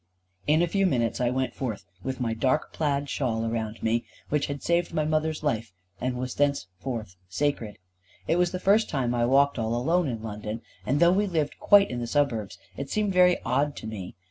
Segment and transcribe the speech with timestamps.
[0.47, 4.47] In a few minutes I went forth with my dark plaid shawl around me, which
[4.47, 7.77] had saved my mother's life, and was thenceforth sacred.
[8.27, 11.59] It was the first time I walked all alone in London, and though we lived
[11.59, 14.15] quite in the suburbs it seemed very odd to me.